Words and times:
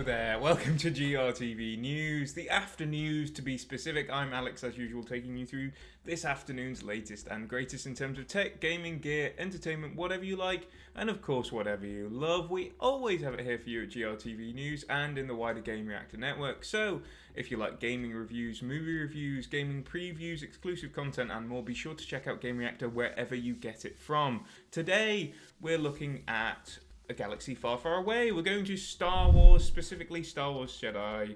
Hello 0.00 0.12
there, 0.12 0.38
welcome 0.38 0.78
to 0.78 0.90
GRTV 0.90 1.78
News, 1.78 2.32
the 2.32 2.48
after 2.48 2.86
news 2.86 3.30
to 3.32 3.42
be 3.42 3.58
specific. 3.58 4.08
I'm 4.10 4.32
Alex, 4.32 4.64
as 4.64 4.78
usual, 4.78 5.04
taking 5.04 5.36
you 5.36 5.44
through 5.44 5.72
this 6.06 6.24
afternoon's 6.24 6.82
latest 6.82 7.26
and 7.26 7.46
greatest 7.46 7.84
in 7.84 7.94
terms 7.94 8.18
of 8.18 8.26
tech, 8.26 8.60
gaming, 8.60 9.00
gear, 9.00 9.34
entertainment, 9.36 9.96
whatever 9.96 10.24
you 10.24 10.36
like, 10.36 10.68
and 10.96 11.10
of 11.10 11.20
course, 11.20 11.52
whatever 11.52 11.84
you 11.84 12.08
love. 12.08 12.50
We 12.50 12.72
always 12.80 13.20
have 13.20 13.34
it 13.34 13.44
here 13.44 13.58
for 13.58 13.68
you 13.68 13.82
at 13.82 13.90
GRTV 13.90 14.54
News 14.54 14.86
and 14.88 15.18
in 15.18 15.26
the 15.26 15.34
wider 15.34 15.60
Gamereactor 15.60 16.16
network. 16.16 16.64
So, 16.64 17.02
if 17.34 17.50
you 17.50 17.58
like 17.58 17.78
gaming 17.78 18.14
reviews, 18.14 18.62
movie 18.62 19.00
reviews, 19.00 19.46
gaming 19.46 19.82
previews, 19.82 20.42
exclusive 20.42 20.94
content, 20.94 21.30
and 21.30 21.46
more, 21.46 21.62
be 21.62 21.74
sure 21.74 21.92
to 21.92 22.06
check 22.06 22.26
out 22.26 22.40
Gamereactor 22.40 22.90
wherever 22.90 23.34
you 23.34 23.52
get 23.52 23.84
it 23.84 23.98
from. 23.98 24.44
Today, 24.70 25.34
we're 25.60 25.76
looking 25.76 26.22
at 26.26 26.78
a 27.10 27.14
galaxy 27.14 27.56
far, 27.56 27.76
far 27.76 27.96
away. 27.96 28.30
We're 28.30 28.42
going 28.42 28.64
to 28.64 28.76
Star 28.76 29.30
Wars, 29.30 29.64
specifically 29.64 30.22
Star 30.22 30.52
Wars 30.52 30.78
Jedi 30.80 31.34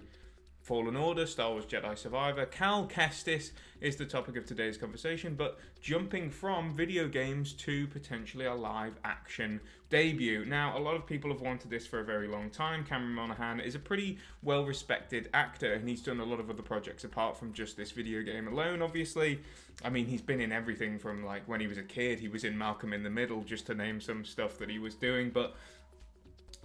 Fallen 0.64 0.96
Order, 0.96 1.26
Star 1.26 1.50
Wars 1.50 1.66
Jedi 1.66 1.96
Survivor. 1.96 2.46
Cal 2.46 2.86
Kestis 2.86 3.50
is 3.82 3.96
the 3.96 4.06
topic 4.06 4.34
of 4.38 4.46
today's 4.46 4.78
conversation, 4.78 5.34
but 5.34 5.58
jumping 5.82 6.30
from 6.30 6.74
video 6.74 7.06
games 7.06 7.52
to 7.52 7.86
potentially 7.88 8.46
a 8.46 8.54
live 8.54 8.94
action 9.04 9.60
debut. 9.90 10.46
Now, 10.46 10.78
a 10.78 10.80
lot 10.80 10.94
of 10.94 11.06
people 11.06 11.30
have 11.30 11.42
wanted 11.42 11.68
this 11.68 11.86
for 11.86 12.00
a 12.00 12.04
very 12.04 12.26
long 12.28 12.48
time. 12.48 12.82
Cameron 12.82 13.12
Monaghan 13.12 13.60
is 13.60 13.74
a 13.74 13.78
pretty 13.78 14.16
well 14.42 14.64
respected 14.64 15.28
actor, 15.34 15.74
and 15.74 15.86
he's 15.86 16.00
done 16.00 16.20
a 16.20 16.24
lot 16.24 16.40
of 16.40 16.48
other 16.48 16.62
projects 16.62 17.04
apart 17.04 17.36
from 17.36 17.52
just 17.52 17.76
this 17.76 17.90
video 17.90 18.22
game 18.22 18.48
alone, 18.48 18.80
obviously. 18.80 19.40
I 19.84 19.90
mean, 19.90 20.06
he's 20.06 20.22
been 20.22 20.40
in 20.40 20.50
everything 20.50 20.98
from 20.98 21.26
like 21.26 21.46
when 21.46 21.60
he 21.60 21.66
was 21.66 21.76
a 21.76 21.82
kid, 21.82 22.20
he 22.20 22.28
was 22.28 22.42
in 22.42 22.56
Malcolm 22.56 22.94
in 22.94 23.02
the 23.02 23.10
Middle, 23.10 23.42
just 23.42 23.66
to 23.66 23.74
name 23.74 24.00
some 24.00 24.24
stuff 24.24 24.56
that 24.56 24.70
he 24.70 24.78
was 24.78 24.94
doing, 24.94 25.28
but 25.28 25.56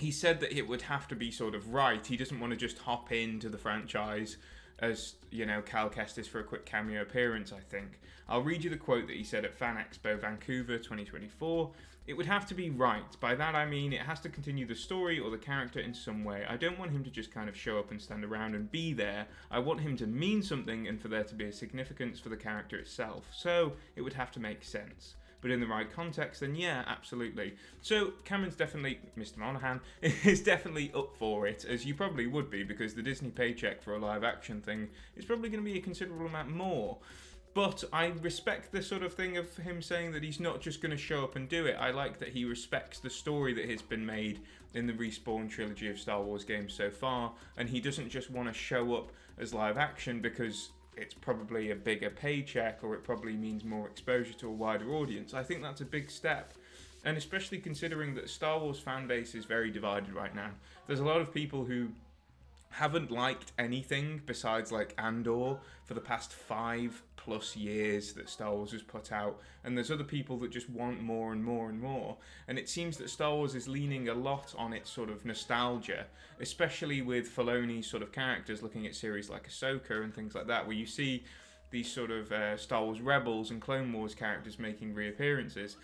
he 0.02 0.12
said 0.12 0.39
that 0.41 0.52
it 0.52 0.67
would 0.67 0.84
have 0.84 1.08
to 1.10 1.15
be 1.15 1.32
sort 1.32 1.55
of 1.55 1.74
right. 1.74 2.05
He 2.05 2.18
doesn't 2.18 2.40
want 2.40 2.51
to 2.51 2.57
just 2.57 2.79
hop 2.79 3.12
into 3.12 3.49
the 3.49 3.57
franchise 3.57 4.37
as 4.79 5.15
you 5.29 5.46
know 5.46 5.62
Cal 5.62 5.90
Kestis 5.90 6.27
for 6.27 6.40
a 6.40 6.43
quick 6.43 6.65
cameo 6.65 7.01
appearance. 7.01 7.51
I 7.51 7.60
think 7.60 7.99
I'll 8.27 8.41
read 8.41 8.63
you 8.63 8.70
the 8.70 8.77
quote 8.77 9.07
that 9.07 9.15
he 9.15 9.24
said 9.24 9.46
at 9.46 9.55
Fan 9.57 9.76
Expo 9.76 10.20
Vancouver 10.20 10.77
2024. 10.77 11.71
It 12.07 12.18
would 12.18 12.26
have 12.26 12.48
to 12.48 12.55
be 12.55 12.71
right. 12.71 13.20
By 13.20 13.35
that 13.35 13.54
I 13.54 13.65
mean 13.65 13.93
it 13.93 14.01
has 14.01 14.20
to 14.21 14.29
continue 14.29 14.65
the 14.65 14.74
story 14.74 15.20
or 15.20 15.29
the 15.29 15.37
character 15.37 15.79
in 15.79 15.93
some 15.93 16.24
way. 16.24 16.43
I 16.49 16.57
don't 16.57 16.79
want 16.79 16.91
him 16.91 17.04
to 17.04 17.12
just 17.12 17.31
kind 17.31 17.48
of 17.48 17.55
show 17.55 17.77
up 17.77 17.91
and 17.91 18.02
stand 18.02 18.24
around 18.24 18.55
and 18.55 18.71
be 18.71 18.93
there. 18.93 19.27
I 19.52 19.59
want 19.59 19.81
him 19.81 19.96
to 19.98 20.07
mean 20.07 20.41
something 20.41 20.87
and 20.87 20.99
for 20.99 21.07
there 21.07 21.24
to 21.24 21.35
be 21.35 21.46
a 21.46 21.54
significance 21.54 22.20
for 22.20 22.29
the 22.29 22.37
character 22.37 22.77
itself. 22.77 23.26
So 23.31 23.74
it 23.96 24.02
would 24.02 24.13
have 24.13 24.31
to 24.31 24.40
make 24.40 24.63
sense 24.63 25.15
but 25.41 25.51
in 25.51 25.59
the 25.59 25.68
right 25.68 25.91
context, 25.91 26.41
then 26.41 26.55
yeah, 26.55 26.84
absolutely. 26.87 27.55
So 27.82 28.13
Cameron's 28.26 28.55
definitely, 28.55 28.99
Mr. 29.18 29.37
Monaghan, 29.37 29.81
is 30.01 30.41
definitely 30.41 30.91
up 30.96 31.15
for 31.18 31.48
it, 31.48 31.65
as 31.65 31.85
you 31.85 31.96
probably 31.96 32.27
would 32.27 32.49
be, 32.49 32.63
because 32.63 32.93
the 32.93 33.01
Disney 33.01 33.29
paycheck 33.29 33.81
for 33.81 33.96
a 33.96 33.99
live 33.99 34.23
action 34.23 34.62
thing 34.62 34.90
is 35.15 35.26
probably 35.26 35.49
going 35.49 35.63
to 35.63 35.71
be 35.71 35.77
a 35.77 35.81
considerable 35.81 36.26
amount 36.26 36.49
more. 36.49 36.98
But 37.54 37.84
I 37.91 38.07
respect 38.21 38.71
the 38.71 38.81
sort 38.81 39.01
of 39.01 39.13
thing 39.13 39.37
of 39.37 39.55
him 39.57 39.81
saying 39.81 40.12
that 40.12 40.23
he's 40.23 40.40
not 40.40 40.62
just 40.62 40.81
going 40.81 40.91
to 40.91 40.98
show 40.98 41.23
up 41.23 41.35
and 41.35 41.49
do 41.49 41.65
it. 41.65 41.76
I 41.79 41.91
like 41.91 42.20
that 42.20 42.29
he 42.29 42.46
respects 42.46 42.99
the 42.99 43.09
story 43.09 43.53
that 43.53 43.70
has 43.70 43.81
been 43.81 44.05
made 44.05 44.41
in 44.76 44.85
the 44.85 44.93
Respawn 44.93 45.49
trilogy 45.49 45.90
of 45.90 45.99
Star 45.99 46.21
Wars 46.21 46.43
games 46.43 46.74
so 46.74 46.91
far, 46.91 47.34
and 47.57 47.68
he 47.68 47.79
doesn't 47.79 48.09
just 48.09 48.29
want 48.29 48.48
to 48.48 48.53
show 48.53 48.96
up 48.96 49.12
as 49.40 49.53
live 49.53 49.77
action 49.77 50.21
because 50.21 50.70
it's 51.00 51.14
probably 51.14 51.72
a 51.72 51.76
bigger 51.76 52.10
paycheck 52.10 52.80
or 52.84 52.94
it 52.94 53.04
probably 53.04 53.34
means 53.34 53.64
more 53.64 53.88
exposure 53.88 54.34
to 54.34 54.48
a 54.48 54.52
wider 54.52 54.94
audience. 54.94 55.34
I 55.34 55.44
think 55.44 55.62
that's 55.62 55.82
a 55.82 55.86
big 55.86 56.12
step. 56.12 56.54
And 57.05 57.18
especially 57.18 57.60
considering 57.60 58.14
that 58.16 58.30
Star 58.30 58.60
Wars 58.60 58.80
fan 58.80 59.08
base 59.08 59.34
is 59.34 59.46
very 59.46 59.72
divided 59.72 60.14
right 60.14 60.36
now. 60.36 60.52
There's 60.88 61.00
a 61.00 61.05
lot 61.05 61.22
of 61.22 61.34
people 61.34 61.64
who 61.64 61.90
haven't 62.71 63.12
liked 63.12 63.51
anything 63.57 64.22
besides 64.25 64.72
like 64.72 64.94
Andor 64.97 65.57
for 65.85 65.94
the 65.94 66.02
past 66.02 66.34
five 66.34 67.02
plus 67.16 67.56
years 67.56 68.13
that 68.13 68.30
Star 68.30 68.53
Wars 68.53 68.72
has 68.72 68.81
put 68.81 69.12
out, 69.12 69.40
and 69.63 69.75
there's 69.75 69.91
other 69.91 70.03
people 70.03 70.38
that 70.38 70.52
just 70.52 70.69
want 70.69 71.02
more 71.02 71.31
and 71.34 71.44
more 71.44 71.69
and 71.69 71.79
more. 71.79 72.18
And 72.47 72.58
it 72.58 72.69
seems 72.69 72.97
that 72.97 73.09
Star 73.09 73.35
Wars 73.35 73.56
is 73.56 73.68
leaning 73.68 74.09
a 74.09 74.13
lot 74.13 74.53
on 74.58 74.74
its 74.74 74.90
sort 74.90 75.09
of 75.09 75.25
nostalgia, 75.25 76.06
especially 76.40 77.02
with 77.02 77.35
Filoni's 77.35 77.88
sort 77.88 78.03
of 78.03 78.12
characters 78.12 78.63
looking 78.63 78.85
at 78.85 78.96
series 78.96 79.29
like 79.29 79.50
Ahsoka 79.50 80.03
and 80.03 80.13
things 80.13 80.35
like 80.35 80.47
that, 80.47 80.66
where 80.66 80.75
you 80.75 80.85
see 80.85 81.24
these 81.72 81.91
sort 81.91 82.12
of 82.12 82.31
uh, 82.31 82.58
Star 82.58 82.84
Wars 82.84 83.02
Rebels 83.02 83.52
and 83.52 83.62
Clone 83.62 83.91
Wars 83.91 84.16
characters 84.16 84.58
making 84.58 84.94
reappearances 84.94 85.75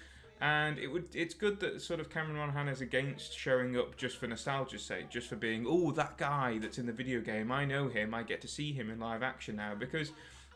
and 0.45 0.78
it 0.78 0.88
would 0.88 1.07
it's 1.16 1.33
good 1.33 1.59
that 1.59 1.81
sort 1.81 2.00
of 2.00 2.11
Cameron 2.11 2.38
Monaghan 2.38 2.67
is 2.67 2.81
against 2.81 3.35
showing 3.35 3.75
up 3.78 3.97
just 3.97 4.17
for 4.17 4.28
nostalgia's 4.28 4.83
sake, 4.83 5.09
just 5.09 5.28
for 5.28 5.35
being 5.35 5.66
oh 5.67 5.91
that 5.94 6.17
guy 6.17 6.59
that's 6.59 6.78
in 6.78 6.85
the 6.85 6.94
video 6.94 7.19
game, 7.19 7.51
I 7.51 7.66
know 7.66 7.89
him, 7.89 8.13
I 8.13 8.22
get 8.22 8.41
to 8.41 8.47
see 8.47 8.72
him 8.72 8.91
in 8.91 9.00
live 9.00 9.23
action 9.23 9.56
now. 9.56 9.73
Because 9.73 10.11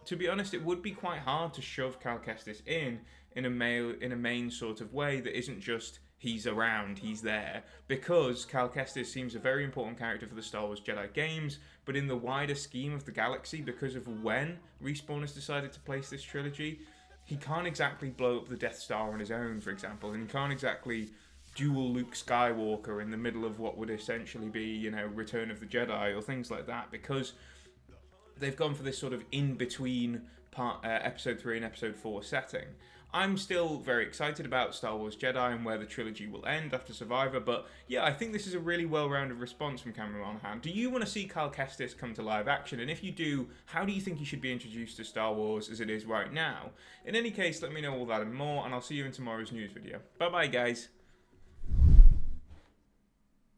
to 0.06 0.16
be 0.16 0.28
honest, 0.28 0.54
it 0.54 0.64
would 0.64 0.84
be 0.84 0.92
quite 0.92 1.22
hard 1.22 1.56
to 1.56 1.64
shove 1.64 2.00
Cal 2.00 2.20
Kestis 2.20 2.62
in 2.68 3.00
in 3.36 3.46
a 3.46 3.50
male 3.50 3.96
in 4.00 4.12
a 4.12 4.16
main 4.16 4.52
sort 4.52 4.80
of 4.80 4.94
way 4.94 5.22
that 5.22 5.36
isn't 5.36 5.60
just 5.60 5.98
he's 6.20 6.46
around, 6.46 7.00
he's 7.00 7.22
there, 7.22 7.64
because 7.88 8.46
Cal 8.46 8.70
Kestis 8.70 9.08
seems 9.08 9.34
a 9.34 9.40
very 9.40 9.64
important 9.64 9.98
character 9.98 10.28
for 10.28 10.36
the 10.36 10.44
Star 10.44 10.66
Wars 10.66 10.82
Jedi 10.82 11.12
games, 11.14 11.58
but 11.86 11.96
in 11.96 12.08
the 12.08 12.16
wider 12.16 12.56
scheme 12.56 12.94
of 12.94 13.06
the 13.06 13.12
galaxy, 13.12 13.62
because 13.62 13.96
of 13.96 14.06
when 14.22 14.60
Respawn 14.84 15.22
has 15.22 15.32
decided 15.32 15.72
to 15.72 15.80
place 15.80 16.10
this 16.10 16.22
trilogy, 16.22 16.82
he 17.30 17.36
can't 17.36 17.68
exactly 17.68 18.10
blow 18.10 18.38
up 18.38 18.50
the 18.50 18.56
Death 18.56 18.80
Star 18.80 19.14
on 19.14 19.20
his 19.20 19.30
own, 19.30 19.62
for 19.62 19.70
example, 19.70 20.14
and 20.14 20.24
he 20.24 20.28
can't 20.28 20.52
exactly 20.52 21.12
duel 21.54 21.92
Luke 21.92 22.16
Skywalker 22.16 23.04
in 23.04 23.12
the 23.12 23.18
middle 23.18 23.46
of 23.46 23.60
what 23.60 23.78
would 23.78 23.92
essentially 23.92 24.50
be, 24.50 24.64
you 24.64 24.90
know, 24.90 25.06
Return 25.14 25.52
of 25.52 25.60
the 25.60 25.68
Jedi 25.68 26.18
or 26.18 26.24
things 26.24 26.50
like 26.50 26.66
that, 26.66 26.90
because 26.90 27.34
they've 28.40 28.56
gone 28.56 28.74
for 28.74 28.82
this 28.82 28.98
sort 28.98 29.14
of 29.14 29.24
in 29.32 29.54
between 29.54 30.24
part, 30.50 30.84
uh, 30.84 30.88
episode 30.88 31.40
three 31.40 31.56
and 31.56 31.64
episode 31.64 31.96
four 31.96 32.24
setting. 32.24 32.66
I'm 33.12 33.38
still 33.38 33.78
very 33.78 34.06
excited 34.06 34.46
about 34.46 34.76
Star 34.76 34.96
Wars 34.96 35.16
Jedi 35.16 35.52
and 35.52 35.66
where 35.66 35.80
the 35.80 35.86
trilogy 35.86 36.28
will 36.28 36.46
end 36.46 36.76
after 36.76 36.94
Survivor, 36.94 37.40
but 37.40 37.68
yeah, 37.88 38.06
I 38.06 38.14
think 38.14 38.34
this 38.34 38.46
is 38.46 38.54
a 38.54 38.60
really 38.60 38.86
well 38.86 39.10
rounded 39.10 39.40
response 39.40 39.82
from 39.82 39.94
Cameron 39.94 40.22
Monaghan. 40.22 40.60
Do 40.60 40.70
you 40.70 40.92
want 40.92 41.04
to 41.04 41.10
see 41.10 41.28
Cal 41.28 41.50
Kestis 41.50 41.98
come 41.98 42.14
to 42.14 42.22
live 42.22 42.48
action? 42.48 42.80
And 42.80 42.92
if 42.92 43.04
you 43.04 43.12
do, 43.12 43.48
how 43.66 43.84
do 43.84 43.92
you 43.92 44.00
think 44.00 44.20
he 44.20 44.26
should 44.26 44.42
be 44.42 44.52
introduced 44.52 44.98
to 44.98 45.04
Star 45.04 45.34
Wars 45.34 45.70
as 45.70 45.80
it 45.80 45.90
is 45.90 46.06
right 46.06 46.32
now? 46.32 46.70
In 47.04 47.16
any 47.16 47.32
case, 47.32 47.64
let 47.64 47.74
me 47.74 47.82
know 47.82 47.98
all 47.98 48.06
that 48.06 48.22
and 48.22 48.34
more, 48.34 48.64
and 48.64 48.76
I'll 48.76 48.82
see 48.82 48.96
you 48.96 49.06
in 49.06 49.12
tomorrow's 49.12 49.52
news 49.52 49.72
video. 49.72 50.02
Bye 50.20 50.30
bye, 50.30 50.48
guys. 50.48 50.90